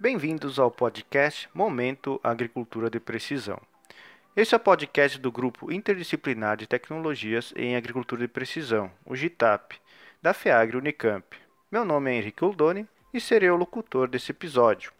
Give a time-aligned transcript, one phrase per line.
[0.00, 3.60] Bem-vindos ao podcast Momento Agricultura de Precisão.
[4.36, 9.74] Este é o podcast do Grupo Interdisciplinar de Tecnologias em Agricultura de Precisão, o GITAP,
[10.22, 11.36] da FEAGRE Unicamp.
[11.68, 14.92] Meu nome é Henrique Oldoni e serei o locutor desse episódio.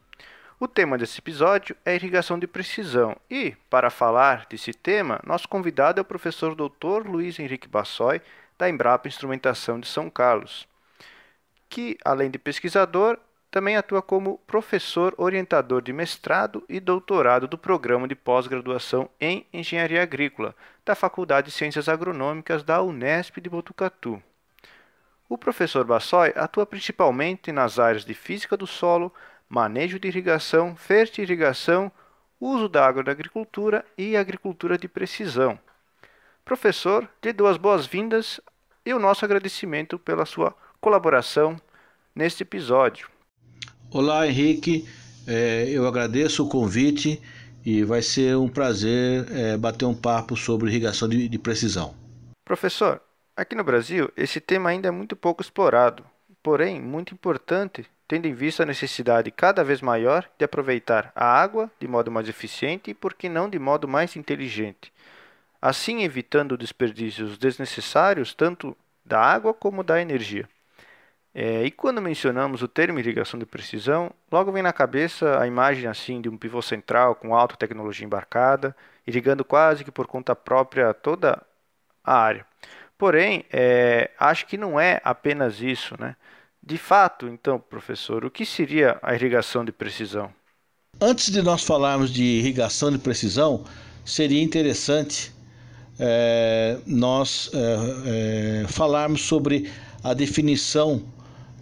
[0.59, 6.01] O tema desse episódio é irrigação de precisão e, para falar desse tema, nosso convidado
[6.01, 7.07] é o professor Dr.
[7.09, 8.21] Luiz Henrique Bassoi,
[8.59, 10.67] da Embrapa Instrumentação de São Carlos,
[11.69, 13.17] que, além de pesquisador,
[13.51, 20.03] também atua como professor orientador de mestrado e doutorado do programa de pós-graduação em Engenharia
[20.03, 24.23] Agrícola da Faculdade de Ciências Agronômicas da Unesp de Botucatu.
[25.29, 29.13] O professor Bassoi atua principalmente nas áreas de física do solo,
[29.49, 31.91] manejo de irrigação, fertirrigação,
[32.41, 35.59] uso da água da agricultura e agricultura de precisão.
[36.45, 38.41] Professor, lhe dou as boas-vindas
[38.85, 41.61] e o nosso agradecimento pela sua colaboração
[42.15, 43.18] neste episódio.
[43.91, 44.87] Olá, Henrique.
[45.27, 47.23] É, eu agradeço o convite
[47.65, 51.95] e vai ser um prazer é, bater um papo sobre irrigação de, de precisão.
[52.45, 53.01] Professor,
[53.35, 56.05] aqui no Brasil esse tema ainda é muito pouco explorado,
[56.43, 61.71] porém muito importante, tendo em vista a necessidade cada vez maior de aproveitar a água
[61.81, 64.93] de modo mais eficiente e, por que não, de modo mais inteligente,
[65.63, 70.47] assim evitando desperdícios desnecessários tanto da água como da energia.
[71.41, 75.87] É, e quando mencionamos o termo irrigação de precisão, logo vem na cabeça a imagem
[75.87, 78.75] assim de um pivô central com alta tecnologia embarcada,
[79.07, 81.41] irrigando quase que por conta própria toda
[82.03, 82.45] a área.
[82.99, 86.17] Porém, é, acho que não é apenas isso, né?
[86.61, 90.35] De fato, então, professor, o que seria a irrigação de precisão?
[91.01, 93.65] Antes de nós falarmos de irrigação de precisão,
[94.05, 95.33] seria interessante
[96.01, 99.71] é, nós é, é, falarmos sobre
[100.03, 101.01] a definição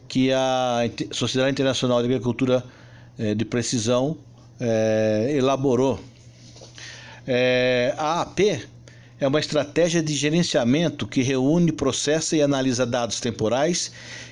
[0.09, 2.65] que a Sociedade Internacional de Agricultura
[3.19, 4.17] eh, de Precisão
[4.61, 6.01] é, elaborou.
[7.27, 8.41] É, a AP
[9.19, 13.91] é uma estratégia de gerenciamento que reúne, processa e analisa dados temporais,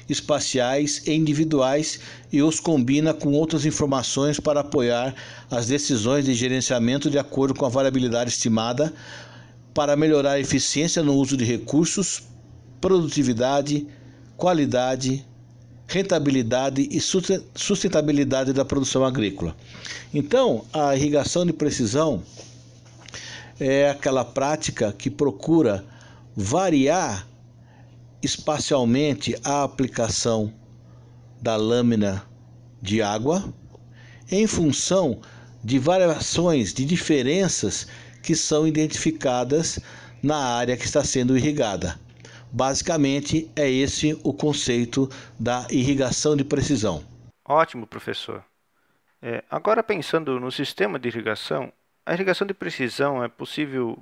[0.08, 2.00] espaciais e individuais
[2.30, 5.14] e os combina com outras informações para apoiar
[5.50, 8.92] as decisões de gerenciamento de acordo com a variabilidade estimada
[9.72, 12.22] para melhorar a eficiência no uso de recursos,
[12.80, 13.86] produtividade,
[14.36, 15.26] qualidade,
[15.86, 19.56] rentabilidade e sustentabilidade da produção agrícola.
[20.12, 22.22] Então, a irrigação de precisão
[23.60, 25.84] é aquela prática que procura
[26.36, 27.26] variar
[28.22, 30.52] espacialmente a aplicação
[31.40, 32.24] da lâmina
[32.80, 33.44] de água
[34.30, 35.20] em função
[35.62, 37.86] de variações, de diferenças
[38.22, 39.78] que são identificadas
[40.22, 42.00] na área que está sendo irrigada.
[42.54, 47.02] Basicamente, é esse o conceito da irrigação de precisão.
[47.44, 48.44] Ótimo, professor.
[49.20, 51.72] É, agora, pensando no sistema de irrigação,
[52.06, 53.98] a irrigação de precisão é possível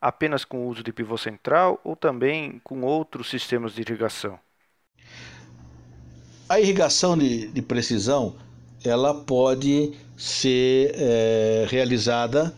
[0.00, 4.38] apenas com o uso de pivô central ou também com outros sistemas de irrigação?
[6.48, 8.36] A irrigação de, de precisão
[8.84, 12.54] ela pode ser é, realizada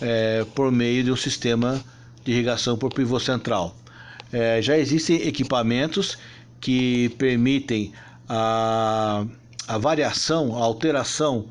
[0.00, 1.80] é, por meio de um sistema
[2.24, 3.76] de irrigação por pivô central.
[4.32, 6.18] É, já existem equipamentos
[6.60, 7.92] que permitem
[8.28, 9.24] a,
[9.66, 11.46] a variação, a alteração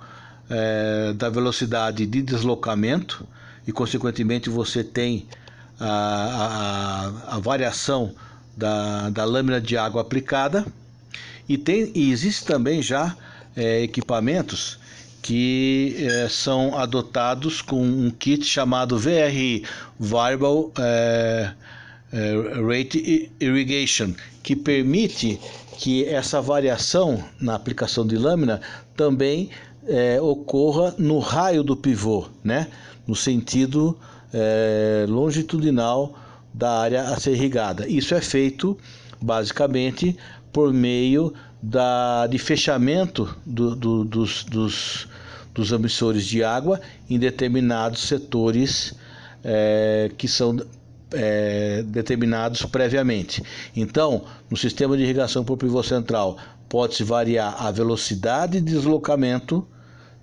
[0.49, 3.25] é, da velocidade de deslocamento
[3.67, 5.27] e, consequentemente, você tem
[5.79, 8.13] a, a, a variação
[8.55, 10.65] da, da lâmina de água aplicada.
[11.47, 13.15] E, tem, e existe também já
[13.55, 14.79] é, equipamentos
[15.21, 19.65] que é, são adotados com um kit chamado VRI
[19.99, 21.51] Variable é,
[22.11, 25.39] rate irrigation, que permite
[25.77, 28.61] que essa variação na aplicação de lâmina
[28.95, 29.49] também
[29.87, 32.67] é, ocorra no raio do pivô, né?
[33.05, 33.97] no sentido
[34.33, 36.15] é, longitudinal
[36.53, 37.87] da área a ser irrigada.
[37.87, 38.77] Isso é feito
[39.21, 40.17] basicamente
[40.51, 45.07] por meio da, de fechamento do, do, dos, dos,
[45.53, 48.93] dos emissores de água em determinados setores
[49.43, 50.57] é, que são
[51.11, 53.43] é, determinados previamente.
[53.75, 56.37] Então, no sistema de irrigação por pivô central,
[56.67, 59.65] pode-se variar a velocidade de deslocamento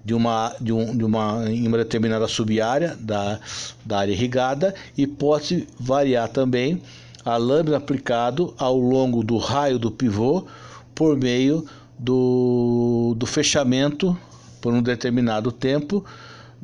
[0.04, 3.40] de uma, de, um, de uma, em uma determinada subárea da,
[3.84, 6.82] da área irrigada e pode variar também
[7.24, 10.46] a lâmina aplicado ao longo do raio do pivô
[10.94, 11.64] por meio
[11.98, 14.16] do, do fechamento
[14.60, 16.04] por um determinado tempo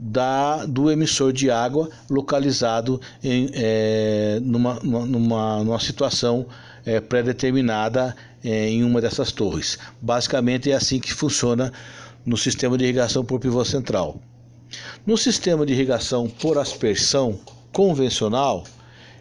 [0.02, 6.46] da, do emissor de água localizado em, é, numa, numa, numa situação
[6.86, 9.78] é, pré-determinada é, em uma dessas torres.
[10.00, 11.70] Basicamente é assim que funciona
[12.24, 14.18] no sistema de irrigação por pivô central.
[15.06, 17.38] No sistema de irrigação por aspersão
[17.70, 18.64] convencional,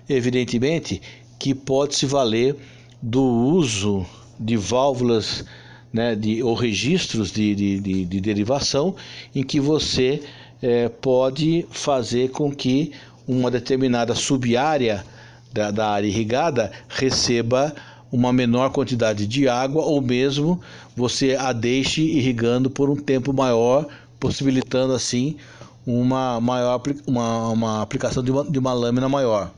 [0.07, 1.01] evidentemente
[1.37, 2.55] que pode se valer
[3.01, 4.05] do uso
[4.39, 5.43] de válvulas
[5.91, 8.95] né, de, ou registros de, de, de, de derivação
[9.35, 10.21] em que você
[10.61, 12.91] é, pode fazer com que
[13.27, 15.05] uma determinada subárea
[15.51, 17.73] da, da área irrigada receba
[18.11, 20.59] uma menor quantidade de água ou mesmo
[20.95, 23.87] você a deixe irrigando por um tempo maior,
[24.19, 25.37] possibilitando assim
[25.85, 29.51] uma maior uma, uma aplicação de uma, de uma lâmina maior.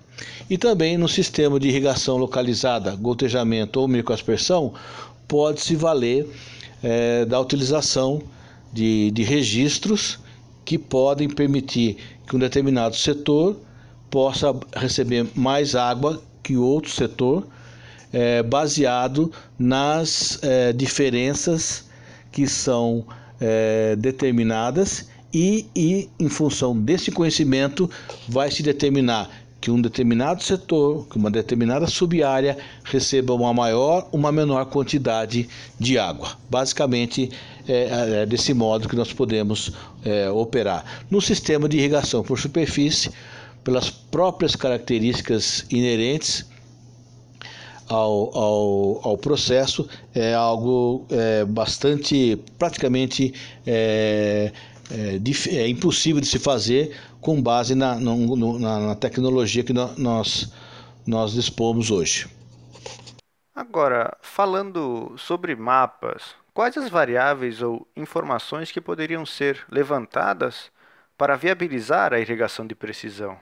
[0.49, 4.73] E também no sistema de irrigação localizada, gotejamento ou microaspersão,
[5.27, 6.29] pode-se valer
[6.83, 8.21] é, da utilização
[8.71, 10.19] de, de registros
[10.63, 11.97] que podem permitir
[12.27, 13.57] que um determinado setor
[14.09, 17.47] possa receber mais água que outro setor,
[18.11, 21.89] é, baseado nas é, diferenças
[22.31, 23.05] que são
[23.39, 27.89] é, determinadas e, e, em função desse conhecimento,
[28.27, 29.29] vai se determinar
[29.61, 35.47] que um determinado setor, que uma determinada subárea receba uma maior, uma menor quantidade
[35.79, 36.35] de água.
[36.49, 37.29] Basicamente,
[37.67, 39.71] é, é desse modo que nós podemos
[40.03, 40.83] é, operar.
[41.11, 43.11] No sistema de irrigação por superfície,
[43.63, 46.43] pelas próprias características inerentes
[47.87, 53.31] ao, ao, ao processo, é algo é, bastante, praticamente
[54.91, 60.51] é, é, impossível de se fazer com base na, na, na tecnologia que nós,
[61.05, 62.27] nós dispomos hoje.
[63.55, 70.71] Agora, falando sobre mapas, quais as variáveis ou informações que poderiam ser levantadas
[71.17, 73.37] para viabilizar a irrigação de precisão?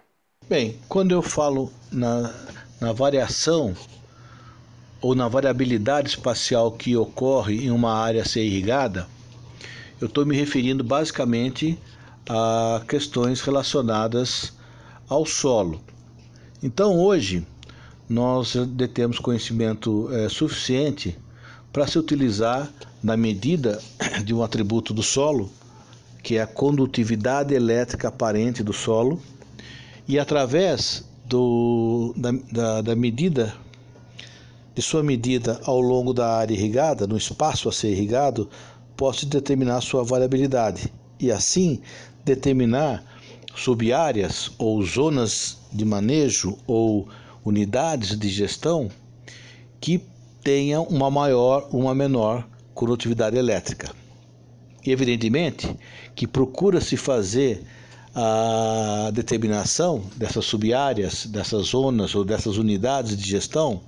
[0.48, 2.34] Bem, quando eu falo na,
[2.82, 3.76] na variação
[5.02, 9.08] ou na variabilidade espacial que ocorre em uma área ser irrigada,
[10.00, 11.78] eu estou me referindo basicamente
[12.28, 14.54] a questões relacionadas
[15.08, 15.82] ao solo.
[16.62, 17.46] Então, hoje,
[18.08, 21.18] nós detemos conhecimento é, suficiente
[21.72, 22.70] para se utilizar
[23.04, 23.82] na medida
[24.24, 25.52] de um atributo do solo,
[26.24, 29.22] que é a condutividade elétrica aparente do solo,
[30.08, 33.56] e através do, da, da, da medida
[34.74, 38.50] de sua medida ao longo da área irrigada, no espaço a ser irrigado,
[39.00, 41.80] posso determinar sua variabilidade e assim
[42.26, 43.02] determinar
[43.56, 47.08] subáreas ou zonas de manejo ou
[47.46, 48.90] unidades de gestão
[49.80, 50.04] que
[50.44, 53.90] tenham uma maior ou uma menor condutividade elétrica.
[54.86, 55.74] E evidentemente
[56.14, 57.64] que procura-se fazer
[58.14, 63.80] a determinação dessas subáreas, dessas zonas ou dessas unidades de gestão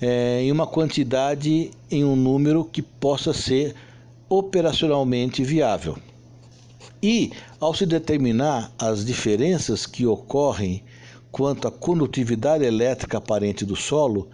[0.00, 3.74] é, em uma quantidade, em um número que possa ser
[4.28, 5.96] operacionalmente viável.
[7.02, 7.30] E,
[7.60, 10.82] ao se determinar as diferenças que ocorrem
[11.30, 14.28] quanto à condutividade elétrica aparente do solo,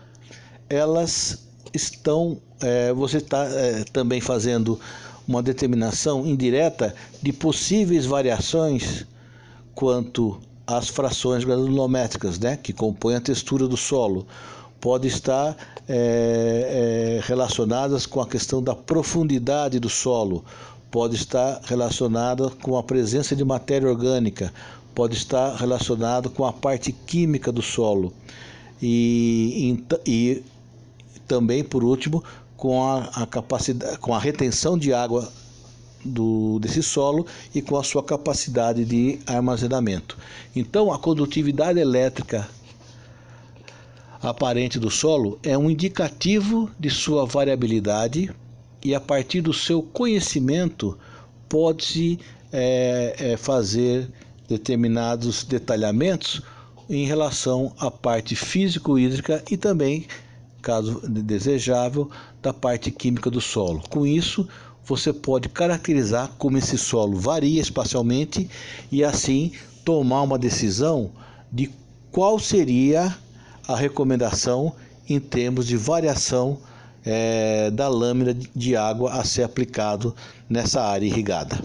[0.68, 4.80] elas estão, é, você está é, também fazendo
[5.26, 9.06] uma determinação indireta de possíveis variações
[9.74, 14.26] quanto às frações granulométricas, né, que compõem a textura do solo,
[14.84, 15.56] pode estar
[15.88, 20.44] é, é, relacionadas com a questão da profundidade do solo,
[20.90, 24.52] pode estar relacionada com a presença de matéria orgânica,
[24.94, 28.12] pode estar relacionado com a parte química do solo
[28.82, 29.74] e,
[30.06, 30.42] e, e
[31.26, 32.22] também, por último,
[32.54, 35.32] com a, a, capacidade, com a retenção de água
[36.04, 40.18] do, desse solo e com a sua capacidade de armazenamento.
[40.54, 42.46] Então, a condutividade elétrica
[44.24, 48.30] aparente do solo é um indicativo de sua variabilidade
[48.82, 50.98] e a partir do seu conhecimento
[51.48, 52.18] pode-se
[52.52, 54.08] é, é, fazer
[54.48, 56.42] determinados detalhamentos
[56.88, 60.06] em relação à parte físico-hídrica e também,
[60.60, 62.10] caso desejável,
[62.42, 63.82] da parte química do solo.
[63.88, 64.46] Com isso,
[64.84, 68.48] você pode caracterizar como esse solo varia espacialmente
[68.92, 69.52] e assim
[69.84, 71.10] tomar uma decisão
[71.50, 71.70] de
[72.10, 73.16] qual seria
[73.66, 74.74] a recomendação
[75.08, 76.58] em termos de variação
[77.04, 80.14] é, da lâmina de água a ser aplicado
[80.48, 81.58] nessa área irrigada.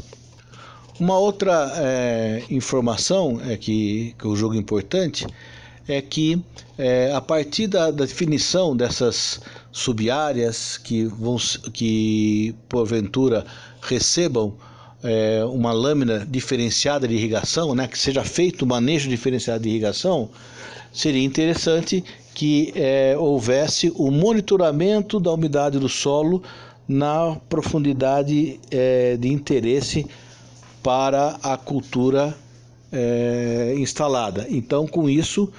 [0.99, 5.25] Uma outra é, informação é que, que o jogo importante
[5.87, 6.43] é que
[6.77, 9.39] é, a partir da, da, definição dessas
[9.71, 11.37] subáreas que vão
[11.73, 13.45] que porventura
[13.81, 14.55] recebam
[15.03, 20.29] é, uma lâmina diferenciada de irrigação, né, que seja feito o manejo diferenciado de irrigação,
[20.91, 22.03] seria interessante
[22.33, 26.41] que é, houvesse o monitoramento da umidade do solo
[26.87, 30.07] na profundidade é, de interesse
[30.81, 32.35] para a cultura
[32.91, 34.47] é, instalada.
[34.49, 35.51] Então, com isso,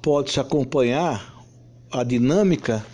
[0.00, 1.44] pode-se acompanhar
[1.90, 2.84] a dinâmica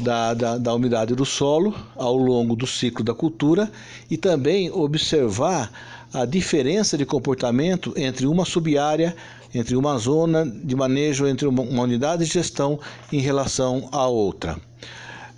[0.00, 3.70] da, da, da, umidade do solo ao longo do ciclo da cultura
[4.10, 5.70] e também observar
[6.12, 9.14] a diferença de comportamento entre uma subárea,
[9.54, 12.78] entre uma zona de manejo, entre uma, unidade de gestão
[13.12, 14.56] em relação à outra.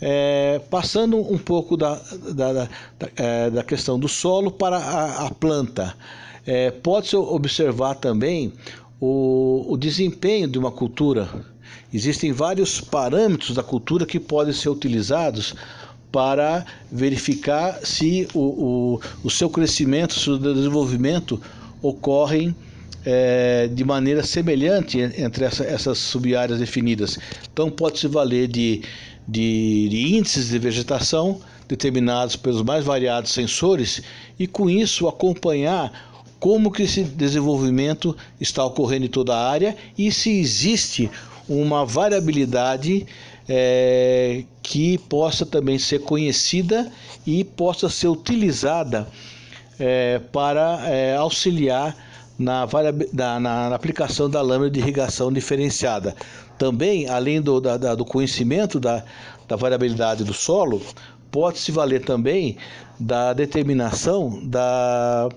[0.00, 2.00] É, passando um pouco da,
[2.34, 2.68] da, da,
[3.16, 5.94] é, da, questão do solo para a, a planta,
[6.46, 8.52] é, pode-se observar também
[8.98, 11.28] o, o desempenho de uma cultura.
[11.92, 15.54] Existem vários parâmetros da cultura que podem ser utilizados
[16.12, 21.40] para verificar se o, o, o seu crescimento, o seu desenvolvimento
[21.82, 22.54] ocorrem
[23.04, 27.18] é, de maneira semelhante entre essa, essas sub-áreas definidas.
[27.52, 28.82] Então pode-se valer de,
[29.26, 34.02] de, de índices de vegetação determinados pelos mais variados sensores
[34.38, 36.10] e com isso acompanhar
[36.40, 41.10] como que esse desenvolvimento está ocorrendo em toda a área e se existe
[41.50, 43.04] uma variabilidade
[43.48, 46.90] é, que possa também ser conhecida
[47.26, 49.08] e possa ser utilizada
[49.78, 51.96] é, para é, auxiliar
[52.38, 52.68] na,
[53.12, 56.14] na, na, aplicação da lâmina de irrigação diferenciada.
[56.56, 59.02] Também, além do, da, do conhecimento da,
[59.48, 60.80] da variabilidade do solo,
[61.32, 62.56] pode-se valer também
[62.98, 65.28] da determinação da,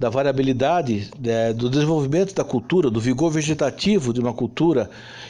[0.00, 4.88] da variabilidade é, do desenvolvimento da cultura, do vigor vegetativo de uma cultura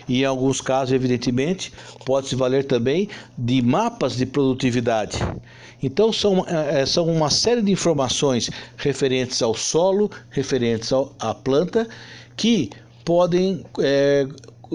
[0.09, 1.73] e, em alguns casos, evidentemente,
[2.05, 5.19] pode-se valer também de mapas de produtividade.
[5.83, 11.89] Então, são, é, são uma série de informações referentes ao solo, referentes ao, à planta,
[12.37, 12.71] que
[13.05, 14.25] podem é,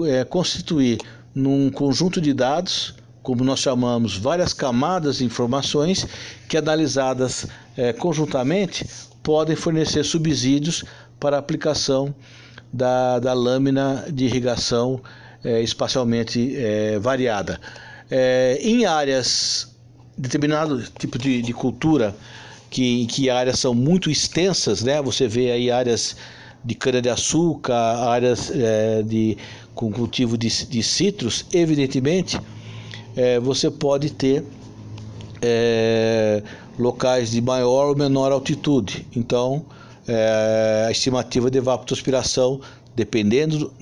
[0.04, 0.98] é, constituir
[1.34, 6.06] num conjunto de dados como nós chamamos, várias camadas de informações
[6.48, 8.86] que, analisadas é, conjuntamente,
[9.26, 10.84] podem fornecer subsídios
[11.18, 12.14] para a aplicação
[12.72, 15.00] da, da lâmina de irrigação
[15.42, 17.60] é, espacialmente é, variada.
[18.60, 19.74] em áreas,
[20.16, 22.14] determinado tipo de, de cultura,
[22.70, 25.02] que, que áreas são muito extensas, né?
[25.02, 26.16] você vê aí áreas
[26.64, 28.52] de cana-de-açúcar, áreas
[29.06, 29.36] de,
[29.74, 32.38] com cultivo de, de citros, evidentemente,
[33.16, 34.44] é, você pode ter
[35.42, 36.42] é,
[36.78, 39.06] locais de maior ou menor altitude.
[39.14, 39.64] Então,
[40.06, 42.60] é, a estimativa de evapotranspiração,
[42.94, 43.72] dependendo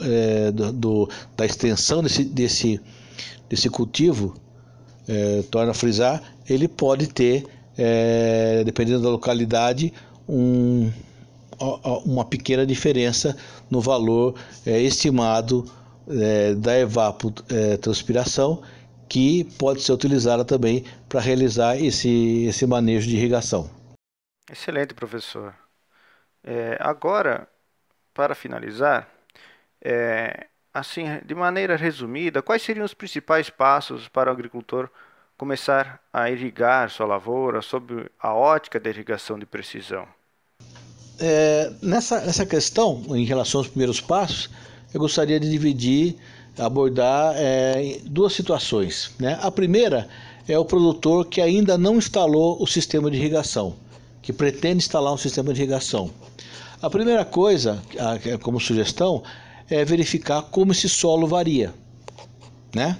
[0.00, 2.80] é, do, do, da extensão desse, desse,
[3.48, 4.34] desse cultivo,
[5.08, 7.44] é, torna a frisar, ele pode ter,
[7.76, 9.92] é, dependendo da localidade,
[10.28, 10.90] um,
[12.04, 13.36] uma pequena diferença
[13.70, 14.34] no valor
[14.66, 15.64] estimado
[16.08, 18.60] é, da evapotranspiração,
[19.12, 23.68] que pode ser utilizada também para realizar esse, esse manejo de irrigação.
[24.50, 25.54] Excelente, professor.
[26.42, 27.46] É, agora,
[28.14, 29.06] para finalizar,
[29.84, 34.88] é, assim, de maneira resumida, quais seriam os principais passos para o agricultor
[35.36, 40.08] começar a irrigar sua lavoura sob a ótica da irrigação de precisão?
[41.20, 44.48] É, nessa, nessa questão, em relação aos primeiros passos,
[44.94, 46.16] eu gostaria de dividir,
[46.58, 49.10] abordar é, duas situações.
[49.18, 49.38] Né?
[49.40, 50.08] A primeira
[50.48, 53.74] é o produtor que ainda não instalou o sistema de irrigação,
[54.20, 56.10] que pretende instalar um sistema de irrigação.
[56.80, 57.80] A primeira coisa,
[58.42, 59.22] como sugestão,
[59.70, 61.72] é verificar como esse solo varia.
[62.74, 62.96] Né?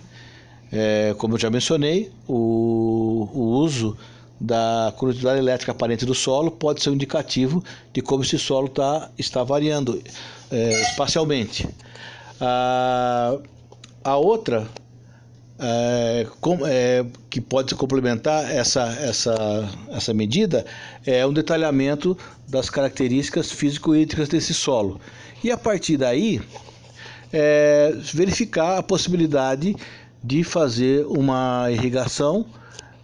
[0.70, 3.96] É, como eu já mencionei, o, o uso
[4.40, 9.10] da condutividade elétrica aparente do solo pode ser um indicativo de como esse solo tá,
[9.18, 10.02] está variando
[10.50, 11.68] é, espacialmente.
[12.44, 13.38] A,
[14.02, 14.66] a outra
[15.60, 20.66] é, com, é, que pode complementar essa, essa, essa medida
[21.06, 22.18] é um detalhamento
[22.48, 25.00] das características físico-hídricas desse solo.
[25.44, 26.42] E a partir daí,
[27.32, 29.76] é, verificar a possibilidade
[30.22, 32.44] de fazer uma irrigação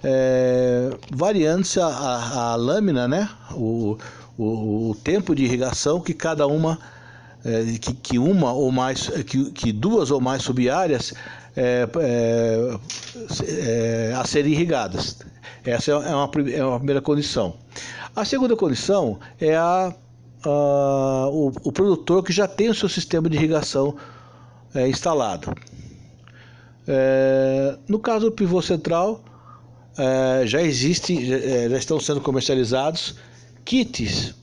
[0.02, 3.28] é, variando-se a, a, a, lâmina, né?
[3.52, 3.96] O,
[4.36, 6.78] o, o tempo de irrigação que cada uma
[7.48, 11.14] é, que, que, uma ou mais, que, que duas ou mais subáreas
[11.56, 12.78] é, é,
[13.42, 15.16] é, a serem irrigadas.
[15.64, 17.56] Essa é uma, é uma primeira condição.
[18.14, 19.94] A segunda condição é a,
[20.44, 23.96] a o, o, produtor que já tem o seu sistema de irrigação
[24.88, 25.54] instalado.
[27.88, 29.22] No caso do pivô central,
[30.44, 31.26] já existe,
[31.70, 33.16] já estão sendo comercializados
[33.64, 34.34] kits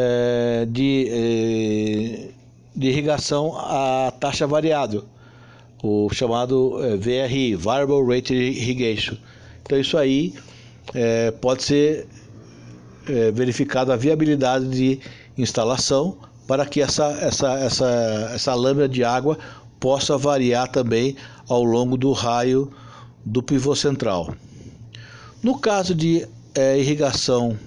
[0.00, 2.28] é, de, é,
[2.74, 5.04] de irrigação a taxa variável.
[5.82, 9.16] o chamado é, VRI, Variable Rate Irrigation.
[9.62, 10.34] Então isso aí
[10.94, 12.06] é, pode ser
[13.08, 15.00] é, verificado a viabilidade de
[15.36, 19.36] instalação para que essa, essa, essa, essa lâmina de água
[19.80, 21.16] possa variar também
[21.48, 22.72] ao longo do raio
[23.24, 24.32] do pivô central.
[25.42, 27.58] No caso de é, irrigação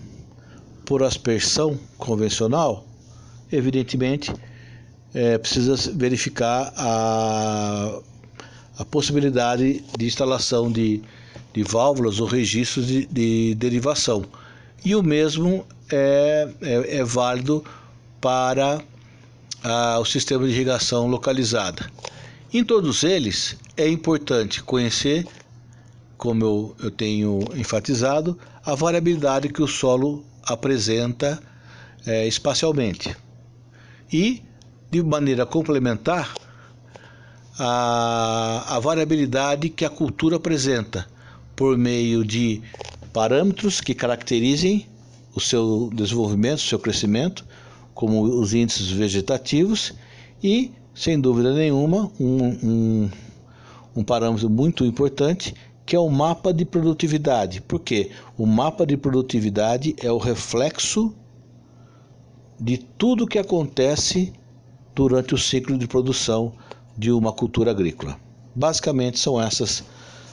[0.92, 2.86] por aspersão convencional,
[3.50, 4.30] evidentemente
[5.14, 7.98] é, precisa verificar a,
[8.78, 11.02] a possibilidade de instalação de,
[11.54, 14.26] de válvulas ou registros de, de derivação.
[14.84, 17.64] E o mesmo é, é, é válido
[18.20, 18.82] para
[19.64, 21.90] a, o sistema de irrigação localizada.
[22.54, 25.26] Em todos eles, é importante conhecer,
[26.18, 31.42] como eu, eu tenho enfatizado, a variabilidade que o solo apresenta
[32.06, 33.16] é, espacialmente.
[34.12, 34.44] E,
[34.90, 36.34] de maneira complementar,
[37.58, 41.08] a, a variabilidade que a cultura apresenta
[41.56, 42.62] por meio de
[43.14, 44.88] parâmetros que caracterizem
[45.36, 47.46] o seu desenvolvimento, o seu crescimento,
[47.94, 49.94] como os índices vegetativos
[50.44, 53.10] e, sem dúvida nenhuma, um, um,
[53.98, 55.54] um parâmetro muito importante
[55.86, 57.62] que é o mapa de produtividade.
[57.62, 61.14] Porque o mapa de produtividade é o reflexo
[62.60, 64.34] de tudo que acontece
[64.94, 66.54] durante o ciclo de produção
[66.98, 68.18] de uma cultura agrícola.
[68.54, 69.84] Basicamente são essas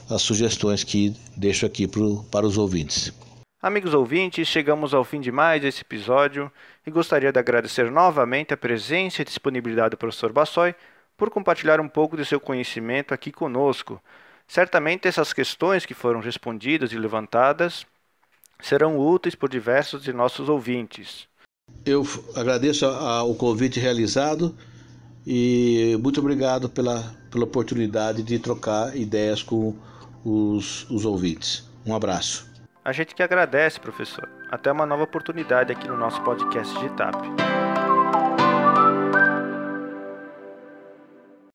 [0.09, 3.13] as sugestões que deixo aqui pro, para os ouvintes.
[3.61, 6.51] Amigos ouvintes, chegamos ao fim de mais esse episódio
[6.87, 10.73] e gostaria de agradecer novamente a presença e disponibilidade do professor Bassoi
[11.17, 14.01] por compartilhar um pouco de seu conhecimento aqui conosco.
[14.49, 17.85] Certamente essas questões que foram respondidas e levantadas
[18.59, 21.27] serão úteis por diversos de nossos ouvintes.
[21.85, 22.03] Eu
[22.35, 24.57] agradeço o convite realizado
[25.25, 29.75] e muito obrigado pela, pela oportunidade de trocar ideias com
[30.25, 31.69] os, os ouvintes.
[31.85, 32.49] Um abraço.
[32.83, 34.27] A gente que agradece, professor.
[34.49, 37.23] Até uma nova oportunidade aqui no nosso podcast de TAP.